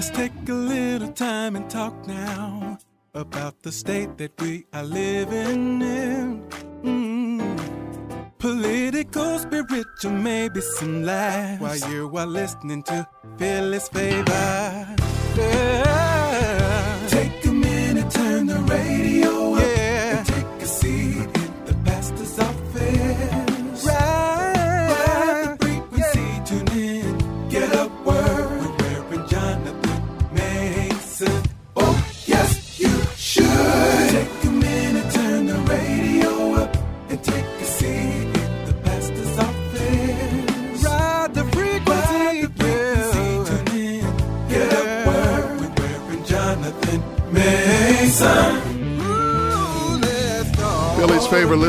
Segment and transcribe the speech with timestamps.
[0.00, 2.78] Let's take a little time and talk now
[3.12, 6.42] about the state that we are living in.
[6.82, 8.32] Mm.
[8.38, 14.96] Political, spiritual, maybe some laughs while you are listening to Phyllis Favor.
[15.36, 15.99] Yeah.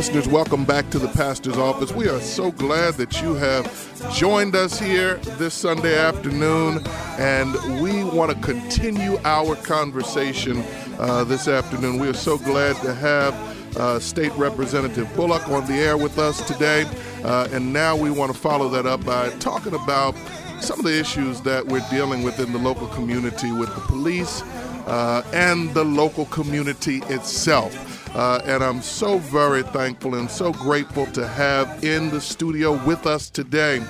[0.02, 1.92] Listeners, welcome back to the pastor's office.
[1.92, 3.70] We are so glad that you have
[4.16, 6.82] joined us here this Sunday afternoon,
[7.20, 10.64] and we want to continue our conversation
[10.98, 12.00] uh, this afternoon.
[12.00, 13.36] We are so glad to have
[13.78, 16.86] uh, State Representative Bullock on the air with us today,
[17.24, 20.16] uh, and now we want to follow that up by talking about
[20.62, 24.42] some of the issues that we're dealing with in the local community with the police
[24.88, 28.01] uh, and the local community itself.
[28.14, 33.06] Uh, and I'm so very thankful and so grateful to have in the studio with
[33.06, 33.82] us today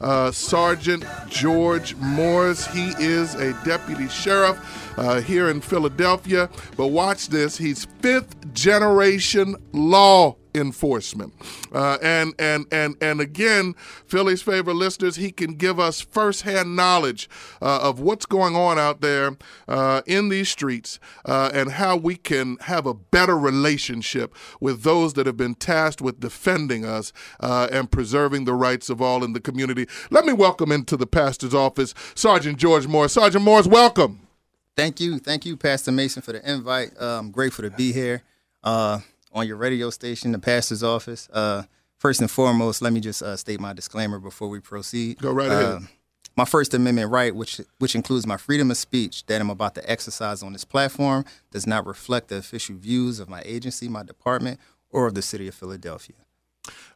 [0.00, 2.66] uh, Sergeant George Morse.
[2.66, 4.58] He is a deputy sheriff
[4.98, 6.48] uh, here in Philadelphia.
[6.76, 11.32] But watch this, he's fifth generation law enforcement.
[11.72, 13.74] Uh, and and and and again,
[14.06, 17.28] Philly's favorite listeners, he can give us firsthand knowledge
[17.62, 19.36] uh, of what's going on out there
[19.68, 25.14] uh, in these streets uh, and how we can have a better relationship with those
[25.14, 29.32] that have been tasked with defending us uh, and preserving the rights of all in
[29.32, 29.86] the community.
[30.10, 33.12] Let me welcome into the pastor's office Sergeant George Morse.
[33.12, 34.26] Sergeant Morse, welcome.
[34.76, 36.92] Thank you, thank you, Pastor Mason, for the invite.
[36.98, 38.22] I'm grateful to be here
[38.62, 39.00] uh,
[39.32, 41.28] on your radio station, the pastor's office.
[41.32, 41.64] Uh,
[41.98, 45.18] first and foremost, let me just uh, state my disclaimer before we proceed.
[45.18, 45.88] Go right Uh, ahead.
[46.36, 49.90] my First Amendment right, which which includes my freedom of speech that I'm about to
[49.90, 54.58] exercise on this platform, does not reflect the official views of my agency, my department,
[54.90, 56.16] or of the city of Philadelphia.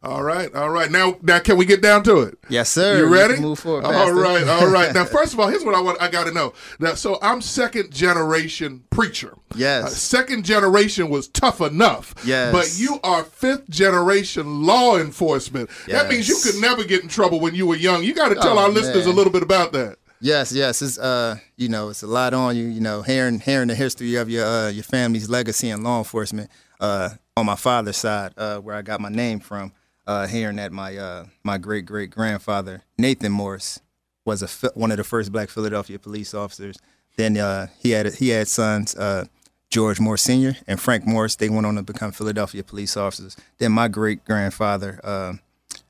[0.02, 0.90] All right, all right.
[0.90, 2.38] Now, now, can we get down to it?
[2.50, 2.98] Yes, sir.
[2.98, 3.40] You ready?
[3.40, 4.92] move forward, All right, all right.
[4.94, 6.00] Now, first of all, here's what I want.
[6.00, 6.52] I got to know.
[6.78, 9.34] Now, so I'm second generation preacher.
[9.56, 9.84] Yes.
[9.84, 12.14] Uh, second generation was tough enough.
[12.24, 12.52] Yes.
[12.52, 15.70] But you are fifth generation law enforcement.
[15.88, 18.04] That means you could never get in trouble when you were young.
[18.04, 19.96] You got to tell Oh, our listeners a little bit about that.
[20.20, 20.80] Yes, yes.
[20.82, 22.64] It's uh, you know, it's a lot on you.
[22.66, 26.50] You know, hearing hearing the history of your uh, your family's legacy in law enforcement.
[26.80, 29.72] Uh, on my father's side, uh, where I got my name from.
[30.06, 33.80] Uh, hearing that my uh, my great great grandfather Nathan Morse
[34.26, 36.76] was a one of the first Black Philadelphia police officers.
[37.16, 38.94] Then uh, he had he had sons.
[38.94, 39.24] Uh,
[39.70, 40.56] George Morse Sr.
[40.68, 43.36] and Frank Morse, they went on to become Philadelphia police officers.
[43.58, 45.32] Then my great grandfather uh,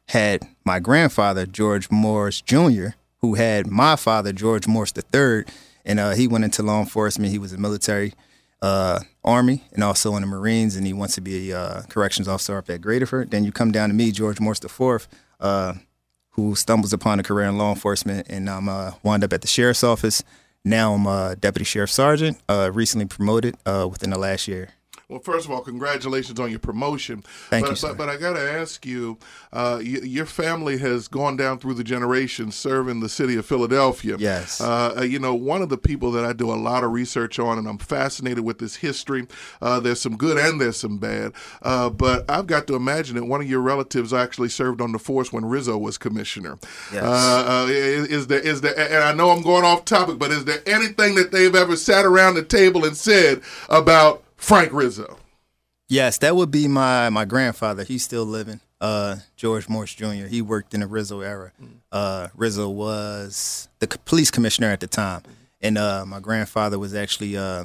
[0.08, 5.44] had my grandfather, George Morse Jr., who had my father, George Morse III,
[5.84, 7.30] and he went into law enforcement.
[7.30, 8.14] He was a military
[8.64, 12.26] uh, army and also in the Marines, and he wants to be a uh, corrections
[12.26, 13.28] officer up at Graterford.
[13.30, 15.06] Then you come down to me, George Morse IV,
[15.38, 15.74] uh,
[16.30, 19.48] who stumbles upon a career in law enforcement, and I'm uh, wound up at the
[19.48, 20.22] sheriff's office.
[20.64, 24.70] Now I'm a deputy sheriff sergeant, uh, recently promoted uh, within the last year.
[25.08, 27.22] Well, first of all, congratulations on your promotion.
[27.50, 27.88] Thank but, you, sir.
[27.88, 29.18] But, but I got to ask you,
[29.52, 34.16] uh, y- your family has gone down through the generations serving the city of Philadelphia.
[34.18, 34.60] Yes.
[34.60, 37.38] Uh, uh, you know, one of the people that I do a lot of research
[37.38, 39.26] on, and I'm fascinated with this history.
[39.60, 41.32] Uh, there's some good and there's some bad.
[41.62, 44.98] Uh, but I've got to imagine that one of your relatives actually served on the
[44.98, 46.58] force when Rizzo was commissioner.
[46.92, 47.02] Yes.
[47.02, 48.78] Uh, uh, is, is there is there?
[48.78, 52.04] And I know I'm going off topic, but is there anything that they've ever sat
[52.04, 55.18] around the table and said about Frank Rizzo?
[55.88, 57.84] Yes, that would be my my grandfather.
[57.84, 58.60] He's still living.
[58.80, 60.26] Uh, George Morse Jr.
[60.28, 61.52] He worked in the Rizzo era.
[61.92, 65.22] Uh, Rizzo was the police commissioner at the time,
[65.60, 67.64] and uh, my grandfather was actually uh,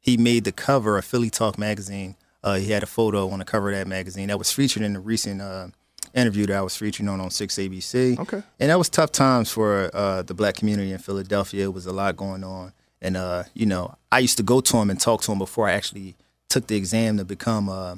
[0.00, 2.16] he made the cover of Philly Talk magazine.
[2.42, 4.92] Uh, he had a photo on the cover of that magazine that was featured in
[4.92, 5.68] the recent uh,
[6.14, 8.18] interview that I was featuring on on Six ABC.
[8.18, 8.42] Okay.
[8.60, 11.64] and that was tough times for uh, the black community in Philadelphia.
[11.64, 14.76] It was a lot going on, and uh, you know, I used to go to
[14.78, 16.16] him and talk to him before I actually
[16.48, 17.96] took the exam to become uh,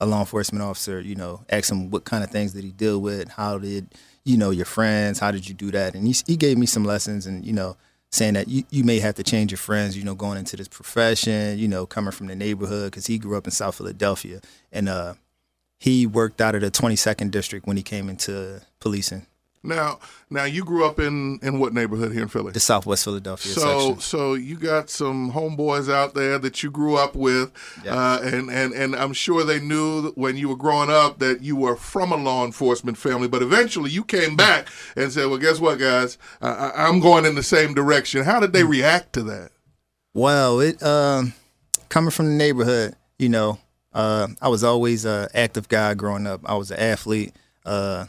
[0.00, 1.00] a law enforcement officer.
[1.00, 3.88] You know, ask him what kind of things did he deal with, how did
[4.24, 6.84] you know your friends, how did you do that, and he he gave me some
[6.84, 7.76] lessons, and you know,
[8.10, 10.68] saying that you, you may have to change your friends, you know, going into this
[10.68, 14.40] profession, you know, coming from the neighborhood because he grew up in South Philadelphia,
[14.72, 15.14] and uh,
[15.78, 19.26] he worked out of the 22nd district when he came into policing.
[19.66, 19.98] Now,
[20.30, 22.52] now you grew up in in what neighborhood here in Philly?
[22.52, 24.00] The Southwest Philadelphia So, section.
[24.00, 27.52] so you got some homeboys out there that you grew up with,
[27.84, 27.92] Yes.
[27.92, 31.56] uh, and and and I'm sure they knew when you were growing up that you
[31.56, 33.28] were from a law enforcement family.
[33.28, 36.18] But eventually, you came back and said, "Well, guess what, guys?
[36.40, 38.70] I, I, I'm going in the same direction." How did they Hmm.
[38.70, 39.50] react to that?
[40.14, 41.34] Well, it um,
[41.88, 43.58] coming from the neighborhood, you know,
[43.92, 46.40] uh, I was always a active guy growing up.
[46.44, 47.34] I was an athlete.
[47.64, 48.06] Uh,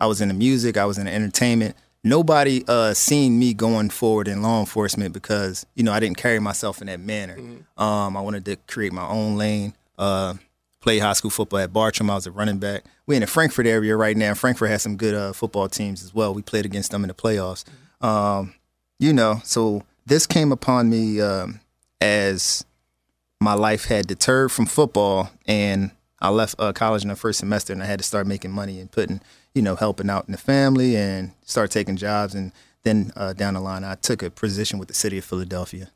[0.00, 0.76] I was into music.
[0.76, 1.76] I was in the entertainment.
[2.02, 6.40] Nobody uh, seen me going forward in law enforcement because you know I didn't carry
[6.40, 7.36] myself in that manner.
[7.76, 9.74] Um, I wanted to create my own lane.
[9.98, 10.34] Uh,
[10.80, 12.10] played high school football at Bartram.
[12.10, 12.84] I was a running back.
[13.06, 14.32] We're in the Frankford area right now.
[14.34, 16.32] Frankford has some good uh, football teams as well.
[16.32, 17.64] We played against them in the playoffs.
[18.00, 18.54] Um,
[18.98, 21.60] you know, so this came upon me um,
[22.00, 22.64] as
[23.40, 27.72] my life had deterred from football, and I left uh, college in the first semester,
[27.72, 29.20] and I had to start making money and putting,
[29.54, 32.52] you know, helping out in the family and start taking jobs, and
[32.82, 35.90] then uh, down the line, I took a position with the city of Philadelphia.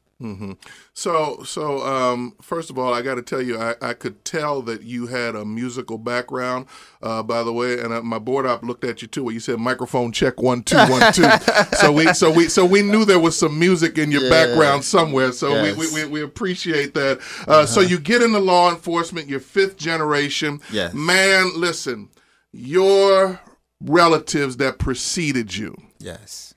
[0.94, 4.62] So, so um, first of all, I got to tell you, I, I could tell
[4.62, 6.66] that you had a musical background.
[7.02, 9.24] Uh, by the way, and uh, my board op looked at you too.
[9.24, 11.28] Where you said microphone check one two one two.
[11.78, 14.30] so we, so we, so we knew there was some music in your Yeah.
[14.30, 15.32] background somewhere.
[15.32, 15.76] So Yes.
[15.76, 17.20] we, we, we, we appreciate that.
[17.46, 19.28] Uh, So you get into law enforcement.
[19.28, 20.60] You're fifth generation.
[20.72, 20.94] Yes.
[20.94, 22.08] Man, listen,
[22.54, 23.40] your
[23.80, 26.54] relatives that preceded you, Yes.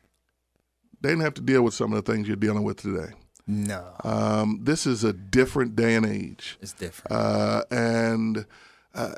[1.02, 3.14] they didn't have to deal with some of the things you're dealing with today.
[3.48, 6.58] No, Um, this is a different day and age.
[6.62, 7.12] it's different.
[7.12, 8.46] Uh, and
[8.94, 9.14] uh,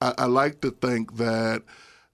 [0.00, 1.62] I, I like to think that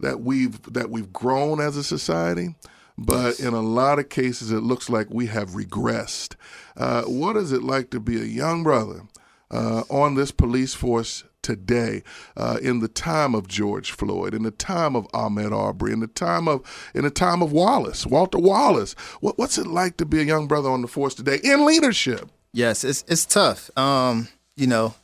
[0.00, 2.54] that we've that we've grown as a society,
[2.98, 6.36] but in a lot of cases, it looks like we have regressed.
[6.76, 9.02] Uh, what is it like to be a young brother
[9.50, 12.02] uh, on this police force today,
[12.36, 16.08] uh, in the time of George Floyd, in the time of Ahmaud Arbery, in the
[16.08, 16.62] time of
[16.94, 18.94] in the time of Wallace, Walter Wallace?
[19.20, 22.28] What, what's it like to be a young brother on the force today in leadership?
[22.52, 23.70] Yes, it's it's tough.
[23.78, 24.94] Um, you know,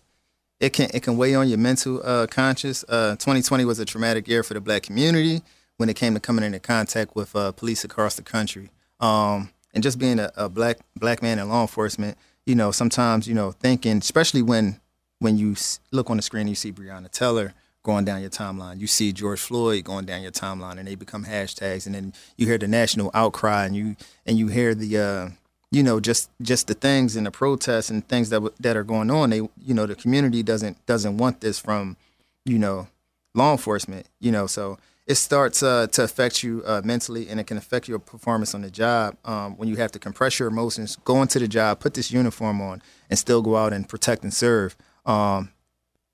[0.58, 2.84] it can it can weigh on your mental uh, conscious.
[2.88, 5.42] Uh, 2020 was a traumatic year for the black community
[5.76, 8.70] when it came to coming into contact with uh, police across the country.
[9.00, 13.28] Um, and just being a, a black black man in law enforcement, you know, sometimes
[13.28, 14.80] you know thinking, especially when
[15.20, 15.54] when you
[15.92, 18.80] look on the screen, and you see Breonna Taylor going down your timeline.
[18.80, 21.86] You see George Floyd going down your timeline, and they become hashtags.
[21.86, 23.96] And then you hear the national outcry, and you
[24.26, 25.28] and you hear the uh,
[25.70, 29.10] you know just just the things and the protests and things that that are going
[29.10, 29.30] on.
[29.30, 31.96] They you know the community doesn't doesn't want this from
[32.44, 32.88] you know
[33.34, 34.06] law enforcement.
[34.20, 34.78] You know so.
[35.06, 38.62] It starts uh, to affect you uh, mentally, and it can affect your performance on
[38.62, 39.16] the job.
[39.24, 42.60] Um, when you have to compress your emotions, go into the job, put this uniform
[42.60, 44.76] on, and still go out and protect and serve.
[45.06, 45.50] Um,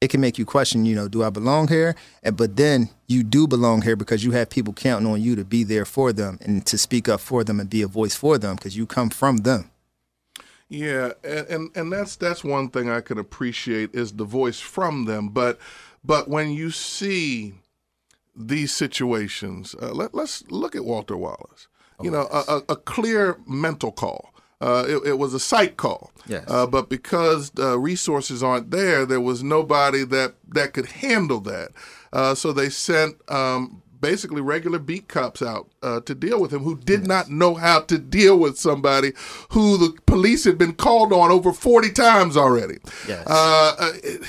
[0.01, 1.97] it can make you question, you know, do I belong here?
[2.23, 5.45] And, but then you do belong here because you have people counting on you to
[5.45, 8.37] be there for them and to speak up for them and be a voice for
[8.37, 9.71] them because you come from them.
[10.69, 15.05] Yeah, and, and and that's that's one thing I can appreciate is the voice from
[15.05, 15.29] them.
[15.29, 15.61] But
[16.05, 17.55] but when you see
[18.35, 21.69] these situations, uh, let, let's look at Walter Wallace.
[22.03, 24.35] You know, a, a clear mental call.
[24.61, 26.11] Uh, it, it was a psych call.
[26.27, 26.45] Yes.
[26.49, 31.71] Uh, but because the resources aren't there, there was nobody that that could handle that.
[32.13, 36.61] Uh, so they sent um, basically regular beat cops out uh, to deal with him
[36.61, 39.13] who did not know how to deal with somebody
[39.51, 42.79] who the police had been called on over 40 times already.
[43.07, 43.27] Yes.
[43.27, 44.23] Uh, uh, it-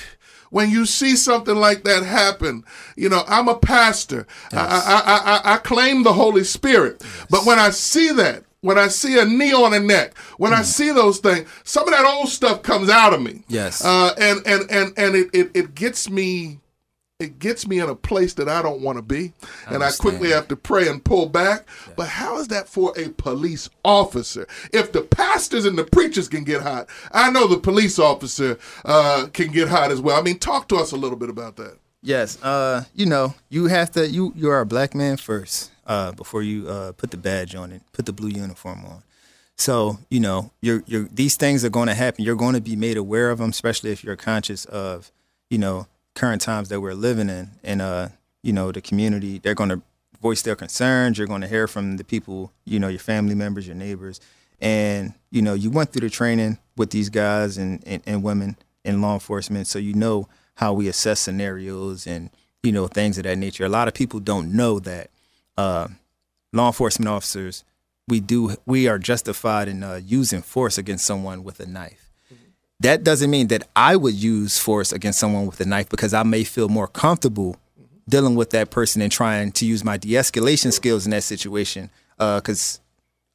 [0.49, 2.63] when you see something like that happen,
[2.95, 4.25] you know, I'm a pastor.
[4.53, 7.03] I, I, I, I, I claim the Holy Spirit.
[7.29, 10.63] But when I see that, when I see a knee on a neck, when I
[10.63, 13.43] see those things, some of that old stuff comes out of me.
[13.47, 13.83] Yes.
[13.83, 16.59] Uh, and and and and it, it, it gets me
[17.19, 19.33] it gets me in a place that I don't want to be.
[19.67, 21.65] And I quickly have to pray and pull back.
[21.95, 24.47] But how is that for a police officer?
[24.71, 29.29] If the pastors and the preachers can get hot, I know the police officer uh,
[29.33, 30.19] can get hot as well.
[30.19, 31.79] I mean, talk to us a little bit about that.
[32.03, 36.11] Yes, uh, you know, you have to you you are a black man first uh,
[36.11, 39.03] before you uh, put the badge on and put the blue uniform on.
[39.55, 42.23] So you know, you're you're these things are going to happen.
[42.23, 45.11] You're going to be made aware of them, especially if you're conscious of
[45.49, 48.09] you know current times that we're living in, and uh,
[48.43, 49.39] you know the community.
[49.39, 49.81] They're going to
[50.21, 51.17] voice their concerns.
[51.17, 54.19] You're going to hear from the people, you know, your family members, your neighbors,
[54.59, 58.57] and you know you went through the training with these guys and, and, and women
[58.85, 62.29] in law enforcement, so you know how we assess scenarios and
[62.61, 63.65] you know things of that nature.
[63.65, 65.09] A lot of people don't know that
[65.57, 65.87] uh,
[66.53, 67.63] law enforcement officers
[68.07, 72.09] we do we are justified in uh, using force against someone with a knife.
[72.79, 76.23] That doesn't mean that I would use force against someone with a knife because I
[76.23, 77.57] may feel more comfortable
[78.07, 82.79] dealing with that person and trying to use my de-escalation skills in that situation because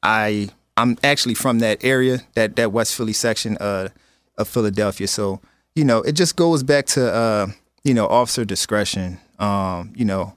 [0.01, 3.89] I I'm actually from that area that that West Philly section uh,
[4.37, 5.07] of Philadelphia.
[5.07, 5.39] So
[5.75, 7.47] you know it just goes back to uh,
[7.83, 9.19] you know officer discretion.
[9.39, 10.35] Um, you know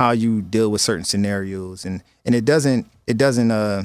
[0.00, 3.82] how you deal with certain scenarios and and it doesn't it doesn't uh,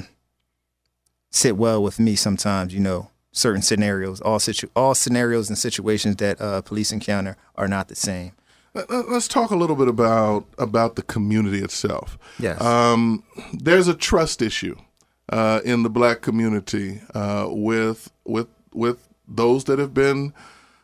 [1.29, 6.15] sit well with me sometimes you know certain scenarios all situ- all scenarios and situations
[6.15, 8.31] that uh, police encounter are not the same
[8.73, 12.17] Let- let- Let's talk a little bit about about the community itself.
[12.39, 12.61] Yes.
[12.61, 14.75] Um, there's a trust issue
[15.29, 20.33] uh, in the black community uh, with with with those that have been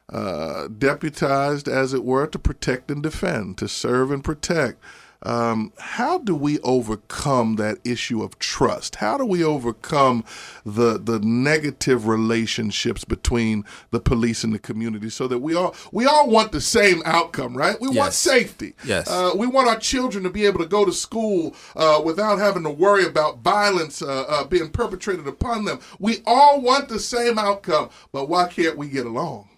[0.10, 4.82] uh, deputized, as it were, to protect and defend, to serve and protect.
[5.24, 8.96] Um, how do we overcome that issue of trust?
[8.96, 10.24] How do we overcome
[10.66, 16.06] the the negative relationships between the police and the community so that we all we
[16.06, 17.80] all want the same outcome, right?
[17.80, 18.74] We want safety.
[18.84, 19.10] Yes.
[19.10, 22.64] Uh, we want our children to be able to go to school uh, without having
[22.64, 25.80] to worry about violence uh, uh, being perpetrated upon them.
[26.00, 29.50] We all want the same outcome, but why can't we get along?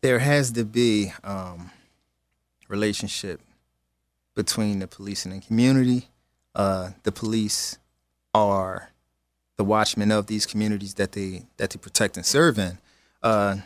[0.00, 1.70] there has to be um,
[2.68, 3.40] relationship
[4.38, 6.08] between the police and the community.
[6.54, 7.76] Uh, the police
[8.32, 8.90] are
[9.56, 12.78] the watchmen of these communities that they that they protect and serve in,
[13.24, 13.56] uh,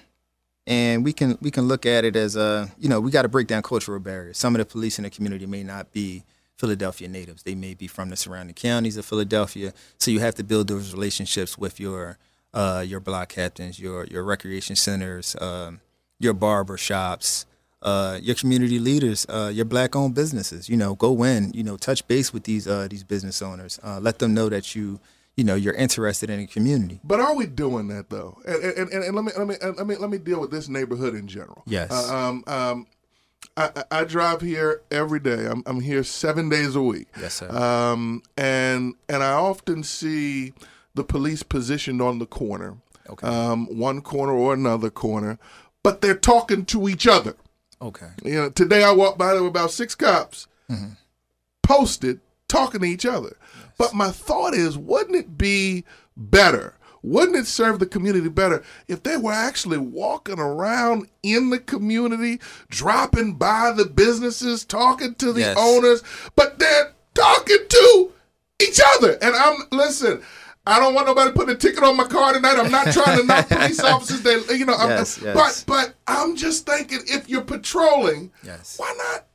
[0.66, 3.28] and we can we can look at it as a you know we got to
[3.28, 4.38] break down cultural barriers.
[4.38, 6.24] Some of the police in the community may not be
[6.56, 9.74] Philadelphia natives; they may be from the surrounding counties of Philadelphia.
[9.98, 12.16] So you have to build those relationships with your
[12.54, 15.82] uh, your block captains, your your recreation centers, um,
[16.18, 17.44] your barber shops,
[17.82, 20.68] uh, your community leaders, uh, your black-owned businesses.
[20.68, 21.52] You know, go in.
[21.52, 23.78] You know, touch base with these uh, these business owners.
[23.82, 25.00] Uh, let them know that you
[25.36, 27.00] you know you're interested in the community.
[27.04, 28.38] But are we doing that though?
[28.46, 30.68] And, and, and, and let me let me let me let me deal with this
[30.68, 31.62] neighborhood in general.
[31.66, 31.90] Yes.
[31.90, 32.44] Uh, um.
[32.46, 32.86] Um.
[33.56, 35.46] I, I I drive here every day.
[35.46, 37.08] I'm I'm here seven days a week.
[37.20, 37.50] Yes, sir.
[37.50, 38.22] Um.
[38.36, 40.54] And and I often see
[40.94, 42.76] the police positioned on the corner.
[43.10, 43.26] Okay.
[43.26, 43.66] Um.
[43.76, 45.38] One corner or another corner,
[45.82, 47.34] but they're talking to each other.
[47.82, 48.08] Okay.
[48.24, 50.92] You know, today I walked by there were about six cops Mm-hmm.
[51.62, 53.36] posted talking to each other.
[53.78, 55.84] But my thought is, wouldn't it be
[56.16, 56.74] better?
[57.02, 62.40] Wouldn't it serve the community better if they were actually walking around in the community,
[62.70, 65.56] dropping by the businesses, talking to the Yes.
[65.58, 66.02] owners,
[66.36, 68.12] but they're talking to
[68.60, 69.18] each other?
[69.20, 70.22] And I'm listen.
[70.66, 72.56] I don't want nobody putting a ticket on my car tonight.
[72.56, 74.22] I'm not trying to knock police officers.
[74.22, 75.34] They, you know, I'm- Yes, yes.
[75.34, 78.76] but but I'm just thinking if you're patrolling, Yes.
[78.78, 79.26] why not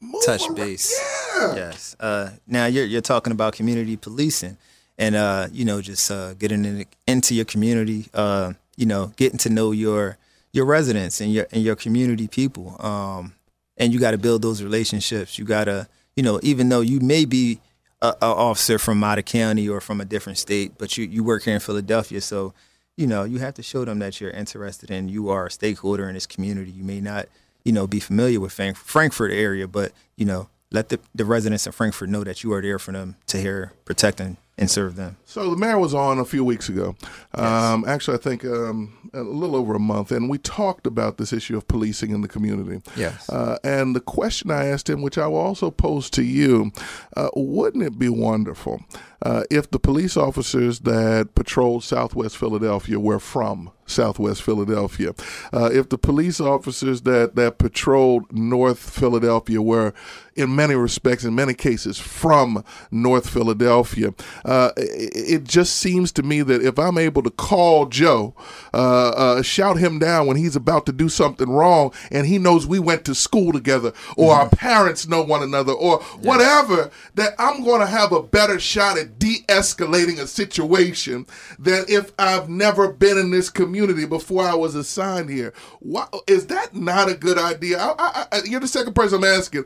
[0.00, 0.54] move touch around?
[0.56, 0.92] base.
[1.36, 1.54] Yeah.
[1.56, 1.96] Yes.
[1.98, 4.56] Uh, now you're you're talking about community policing,
[4.98, 8.08] and uh, you know just uh, getting in, into your community.
[8.14, 10.18] Uh, you know, getting to know your
[10.52, 12.76] your residents and your and your community people.
[12.84, 13.32] Um,
[13.78, 15.38] and you got to build those relationships.
[15.38, 17.60] You got to, you know, even though you may be
[18.02, 21.24] a, a officer from out of county or from a different state, but you you
[21.24, 22.52] work here in Philadelphia, so
[22.96, 26.08] you know you have to show them that you're interested and you are a stakeholder
[26.08, 26.70] in this community.
[26.70, 27.26] You may not,
[27.64, 31.66] you know, be familiar with Frank- Frankford area, but you know, let the the residents
[31.66, 34.20] of Frankford know that you are there for them to hear, protect,
[34.58, 35.16] and, serve them.
[35.24, 36.96] So the mayor was on a few weeks ago.
[37.34, 41.32] Um, actually, I think um, a little over a month, and we talked about this
[41.32, 42.82] issue of policing in the community.
[42.96, 43.28] Yes.
[43.28, 46.72] Uh, and the question I asked him, which I will also pose to you,
[47.16, 48.82] uh, wouldn't it be wonderful
[49.22, 55.14] uh, if the police officers that patrolled Southwest Philadelphia were from Southwest Philadelphia?
[55.52, 59.94] Uh, if the police officers that that patrolled North Philadelphia were,
[60.36, 64.14] in many respects, in many cases, from North Philadelphia?
[64.44, 68.34] Uh, it, it just seems to me that if I'm able to call Joe,
[68.74, 72.66] uh, uh, shout him down when he's about to do something wrong, and he knows
[72.66, 77.64] we went to school together, or our parents know one another, or whatever, that I'm
[77.64, 81.26] going to have a better shot at de-escalating a situation
[81.58, 85.52] than if I've never been in this community before I was assigned here.
[85.80, 87.78] Why, is that not a good idea?
[87.80, 89.64] I, I, you're the second person I'm asking.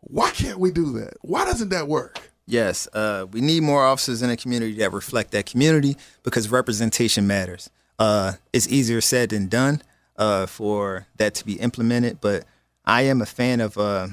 [0.00, 1.14] Why can't we do that?
[1.22, 2.20] Why doesn't that work?
[2.46, 7.26] Yes, uh, we need more officers in the community that reflect that community because representation
[7.26, 7.68] matters.
[7.98, 9.82] Uh, it's easier said than done
[10.16, 12.44] uh, for that to be implemented, but
[12.86, 14.08] I am a fan of uh,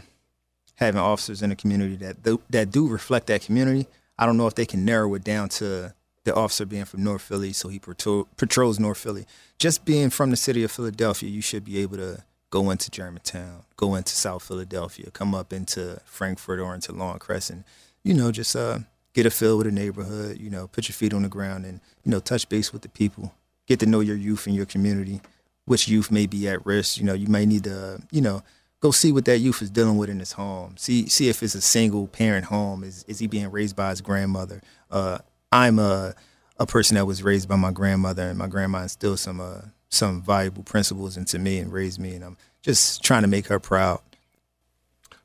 [0.75, 3.88] having officers in the community that that do reflect that community.
[4.18, 5.94] I don't know if they can narrow it down to
[6.24, 9.26] the officer being from North Philly, so he patrol, patrols North Philly.
[9.60, 13.64] Just being from the city of Philadelphia, you should be able to go into Germantown,
[13.76, 17.66] go into South Philadelphia, come up into Frankford or into Long Crescent.
[18.04, 18.80] You know, just uh,
[19.14, 20.40] get a feel with the neighborhood.
[20.40, 22.90] You know, put your feet on the ground and you know touch base with the
[22.90, 23.34] people.
[23.68, 25.22] Get to know your youth and your community.
[25.66, 26.98] Which youth may be at risk?
[26.98, 28.42] You know, you may need to you know
[28.82, 30.75] go see what that youth is dealing with in his home.
[30.77, 32.84] See see if it's a single parent home.
[32.84, 34.62] Is is he being raised by his grandmother?
[34.91, 35.20] Uh,
[35.51, 36.13] I'm a
[36.58, 40.22] a person that was raised by my grandmother, and my grandma instilled some uh, some
[40.22, 44.01] valuable principles into me and raised me, and I'm just trying to make her proud.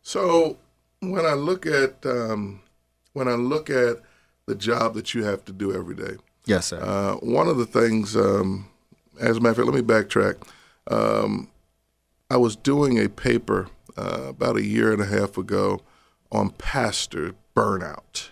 [0.02, 0.56] So
[1.00, 2.60] when I look at um,
[3.12, 3.98] when I look at
[4.46, 6.16] the job that you have to do every day,
[6.46, 6.80] Yes, sir.
[6.82, 8.68] uh, one of the things, um,
[9.20, 10.36] as a matter of fact, let me backtrack.
[10.90, 11.48] Um,
[12.30, 15.80] I was doing a paper uh, about a year and a half ago
[16.30, 18.28] on pastor burnout.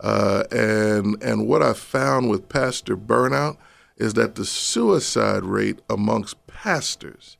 [0.00, 3.58] Uh, and and what I found with pastor burnout
[3.98, 7.36] is that the suicide rate amongst pastors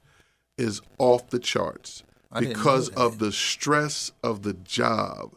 [0.58, 5.34] is off the charts I because of the stress of the job.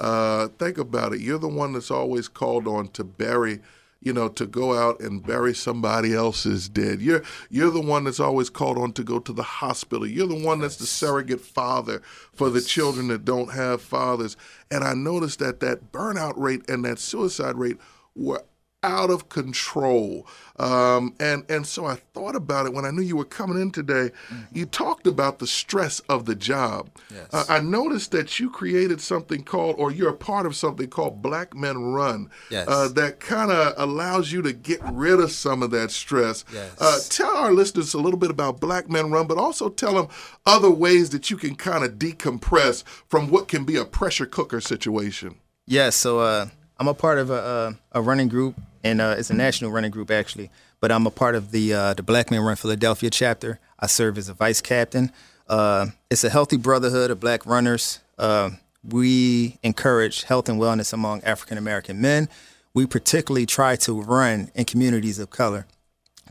[0.00, 1.20] Uh, think about it.
[1.20, 3.60] You're the one that's always called on to bury,
[4.02, 7.00] you know, to go out and bury somebody else's dead.
[7.00, 10.06] You're you're the one that's always called on to go to the hospital.
[10.06, 14.36] You're the one that's the surrogate father for the children that don't have fathers.
[14.70, 17.78] And I noticed that that burnout rate and that suicide rate
[18.14, 18.44] were
[18.82, 20.26] out of control.
[20.58, 23.70] Um, and and so I thought about it when I knew you were coming in
[23.70, 24.10] today.
[24.52, 26.90] You talked about the stress of the job.
[27.12, 27.28] Yes.
[27.32, 31.22] Uh, I noticed that you created something called, or you're a part of something called
[31.22, 32.30] Black Men Run.
[32.50, 32.68] Yes.
[32.68, 36.44] Uh, that kind of allows you to get rid of some of that stress.
[36.52, 36.80] Yes.
[36.80, 40.08] Uh, tell our listeners a little bit about Black Men Run, but also tell them
[40.46, 44.60] other ways that you can kind of decompress from what can be a pressure cooker
[44.60, 45.36] situation.
[45.66, 46.48] Yeah, so uh,
[46.78, 49.90] I'm a part of a, a, a running group, and uh, it's a national running
[49.90, 50.50] group actually.
[50.80, 53.60] But I'm a part of the uh, the Black Men Run Philadelphia chapter.
[53.78, 55.12] I serve as a vice captain.
[55.48, 58.00] Uh, it's a healthy brotherhood of black runners.
[58.18, 58.50] Uh,
[58.88, 62.28] we encourage health and wellness among African American men.
[62.74, 65.66] We particularly try to run in communities of color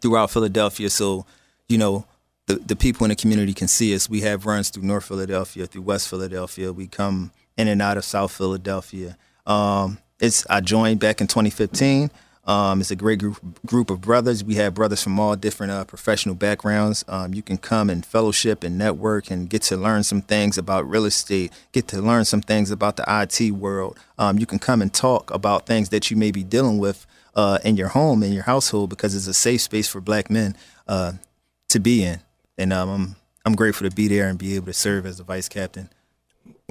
[0.01, 0.89] throughout Philadelphia.
[0.89, 1.25] So,
[1.70, 2.05] you know,
[2.48, 4.10] the, the people in the community can see us.
[4.10, 6.74] We have runs through North Philadelphia, through West Philadelphia.
[6.74, 9.18] We come in and out of South Philadelphia.
[9.46, 12.11] Um, it's I joined back in 2015.
[12.46, 14.44] Um, it's a great group group of brothers.
[14.44, 17.06] We have brothers from all different uh, professional backgrounds.
[17.08, 20.90] Um, you can come and fellowship and network and get to learn some things about
[20.90, 21.51] real estate.
[21.72, 24.00] Get to learn some things about the IT world.
[24.18, 27.60] Um, you can come and talk about things that you may be dealing with uh,
[27.64, 30.56] in your home, in your household, because it's a safe space for Black men
[30.88, 31.14] uh,
[31.70, 32.22] to be in.
[32.58, 35.24] And um, I'm I'm grateful to be there and be able to serve as the
[35.24, 35.90] vice captain.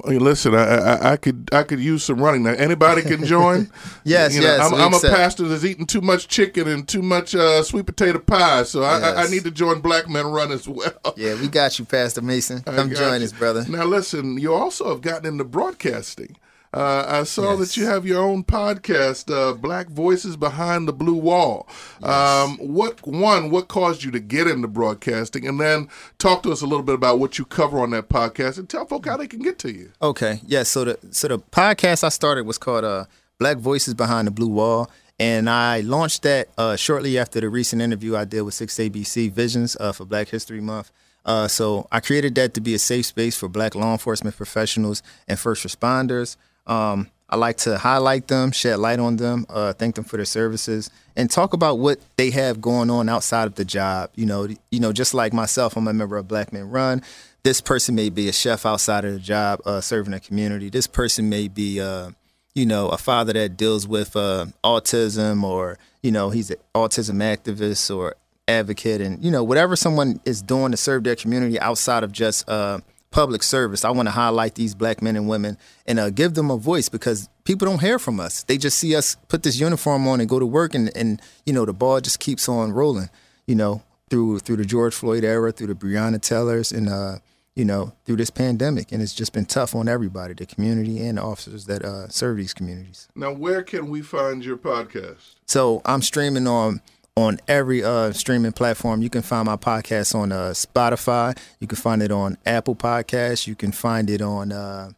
[0.07, 2.43] Hey, listen, I, I I could I could use some running.
[2.43, 3.71] Now anybody can join.
[4.05, 7.03] Yes, You know, yes, I'm, I'm a pastor that's eating too much chicken and too
[7.03, 10.51] much uh, sweet potato pie, so I, I, I need to join Black Men Run
[10.53, 10.93] as well.
[11.17, 12.63] Yeah, we got you, Pastor Mason.
[12.63, 13.27] Come join you.
[13.27, 13.65] us, brother.
[13.69, 16.37] Now listen, you also have gotten into broadcasting.
[16.73, 21.17] Uh, I saw that you have your own podcast, uh, Black Voices Behind the Blue
[21.17, 21.69] Wall.
[22.01, 23.51] Um, what one?
[23.51, 25.49] What caused you to get into broadcasting?
[25.49, 28.57] And then talk to us a little bit about what you cover on that podcast,
[28.57, 29.91] and tell folk how they can get to you.
[30.01, 30.63] Okay, yeah.
[30.63, 33.07] So the so the podcast I started was called uh,
[33.41, 37.83] Black Voices Behind the Blue Wall, and I launched that uh, shortly after the recent
[37.83, 40.93] interview I did with Six ABC Visions uh, for Black History Month.
[41.27, 45.03] Uh, so I created that to be a safe space for Black law enforcement professionals
[45.27, 46.37] and first responders.
[46.67, 50.27] Um, I like to highlight them, shed light on them, uh, thank them for their
[50.27, 54.11] services, and talk about what they have going on outside of the job.
[54.17, 57.03] You know, you know, just like myself, I'm a member of Black Men Run.
[57.45, 60.71] This person may be a chef outside of the job, uh, serving a community.
[60.71, 62.11] This person may be, uh,
[62.55, 67.19] you know, a father that deals with uh, autism, or you know, he's an autism
[67.19, 68.17] activist or
[68.49, 72.49] advocate, and you know, whatever someone is doing to serve their community outside of just
[72.49, 73.85] uh, public service.
[73.85, 76.89] I want to highlight these black men and women and uh, give them a voice
[76.89, 78.45] because people don't hear from us.
[78.45, 81.53] They just see us put this uniform on and go to work, and, and you
[81.53, 83.11] know the ball just keeps on rolling.
[83.47, 87.19] You know through through the George Floyd era, through the Breonna Taylors, and uh,
[87.55, 91.17] you know through this pandemic, and it's just been tough on everybody, the community and
[91.17, 93.09] the officers that uh, serve these communities.
[93.15, 95.37] Now, where can we find your podcast?
[95.47, 96.83] So I'm streaming on
[97.17, 99.03] on every uh, streaming platform.
[99.03, 101.37] You can find my podcast on uh, Spotify.
[101.59, 103.47] You can find it on Apple Podcasts.
[103.47, 104.91] You can find it on uh,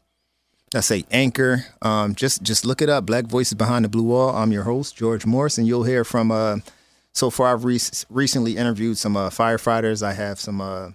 [0.73, 1.65] let's say Anchor.
[1.83, 3.07] Um, just just look it up.
[3.07, 4.35] Black Voices Behind the Blue Wall.
[4.35, 6.31] I'm your host George Morse, and you'll hear from.
[6.31, 6.57] Uh,
[7.15, 10.03] so far, I've re- recently interviewed some uh, firefighters.
[10.03, 10.91] I have some uh,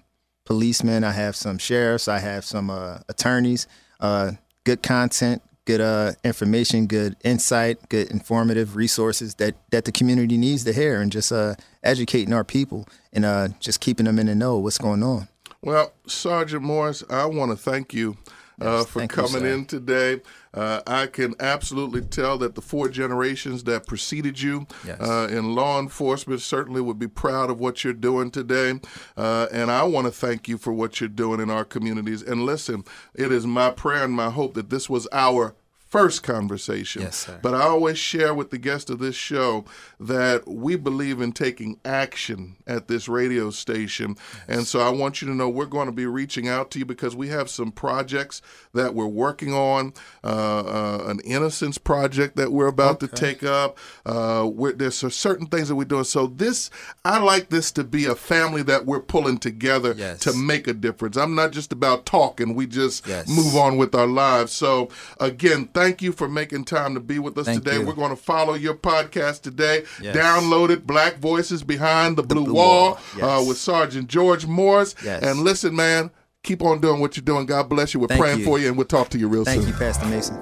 [0.45, 1.03] policemen.
[1.03, 2.07] I have some sheriffs.
[2.07, 3.67] I have some uh, attorneys.
[3.99, 4.31] Uh,
[4.63, 10.63] good content, good uh, information, good insight, good informative resources that that the community needs
[10.63, 14.33] to hear, and just uh, educating our people and uh, just keeping them in the
[14.33, 15.27] know what's going on.
[15.61, 18.17] Well, Sergeant Morse, I want to thank you
[18.61, 20.21] uh, Yes, for thank you, coming in today.
[20.53, 24.99] Uh, I can absolutely tell that the four generations that preceded you Yes.
[24.99, 28.79] uh, in law enforcement certainly would be proud of what you're doing today.
[29.15, 32.21] Uh, and I want to thank you for what you're doing in our communities.
[32.23, 35.55] And listen, it is my prayer and my hope that this was our
[35.89, 37.03] first conversation.
[37.03, 37.29] Yes.
[37.41, 39.65] But I always share with the guests of this show
[39.99, 44.15] that we believe in taking action at this radio station.
[44.47, 46.85] And so I want you to know we're going to be reaching out to you
[46.85, 48.41] because we have some projects
[48.73, 49.93] that we're working on.
[50.23, 50.27] Uh,
[50.59, 53.77] uh, an innocence project that we're about to take up.
[54.05, 56.03] Uh, we're, there's certain things that we're doing.
[56.03, 56.69] So this,
[57.05, 60.19] I like this to be a family that we're pulling together Yes.
[60.21, 61.15] to make a difference.
[61.17, 62.55] I'm not just about talking.
[62.55, 64.51] We just move on with our lives.
[64.51, 67.77] So again, thank you for making time to be with us Thank today.
[67.77, 67.85] you.
[67.85, 69.83] We're going to follow your podcast today.
[70.01, 70.15] Yes.
[70.17, 73.29] Download it, Black Voices Behind the, Blue, Blue Wall, Wall.
[73.29, 74.95] uh, with Sergeant George Morse.
[75.03, 75.21] Yes.
[75.21, 76.09] And listen, man,
[76.43, 77.45] keep on doing what you're doing.
[77.45, 77.99] God bless you.
[77.99, 78.45] We're Thank praying you.
[78.45, 79.71] for you, and we'll talk to you real Thank soon.
[79.71, 80.35] Thank you, Pastor Mason.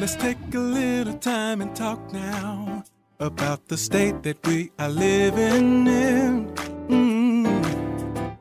[0.00, 2.82] Let's take a little time and talk now
[3.20, 6.48] about the state that we are living in.
[6.88, 7.09] Mm.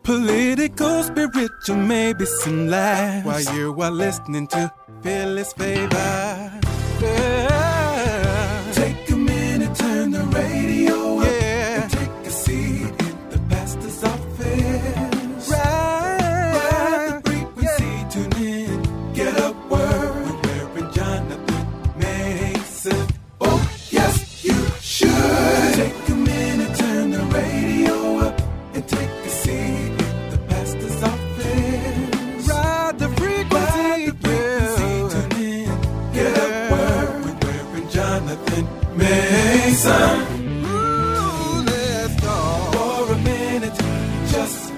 [0.10, 6.52] Political, spiritual, maybe some laughs while you are listening to Phyllis Favor.
[7.00, 7.49] Yeah.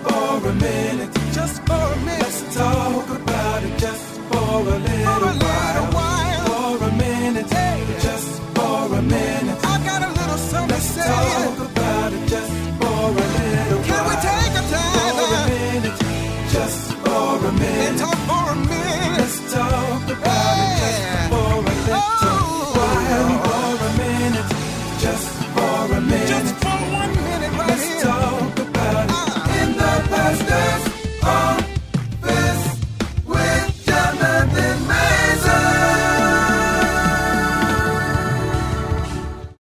[0.04, 2.22] For a minute, just for a minute.
[2.22, 5.91] Let's talk about it just for a little while.